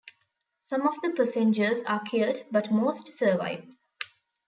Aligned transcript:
Some 0.65 0.87
of 0.87 0.95
the 1.03 1.11
passengers 1.15 1.83
are 1.85 2.01
killed, 2.01 2.43
but 2.49 2.71
most 2.71 3.13
survive. 3.15 3.63